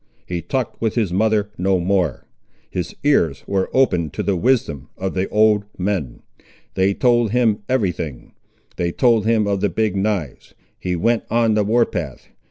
He 0.25 0.41
talked 0.41 0.81
with 0.81 0.95
his 0.95 1.13
mother 1.13 1.51
no 1.59 1.79
more. 1.79 2.25
His 2.71 2.95
ears 3.03 3.43
were 3.45 3.69
open 3.71 4.09
to 4.09 4.23
the 4.23 4.35
wisdom 4.35 4.89
of 4.97 5.13
the 5.13 5.29
old 5.29 5.65
men. 5.77 6.23
They 6.73 6.95
told 6.95 7.29
him 7.29 7.59
every 7.69 7.91
thing—they 7.91 8.93
told 8.93 9.27
him 9.27 9.45
of 9.45 9.61
the 9.61 9.69
Big 9.69 9.95
knives. 9.95 10.55
He 10.79 10.95
went 10.95 11.25
on 11.29 11.53
the 11.53 11.63
war 11.63 11.85
path. 11.85 12.29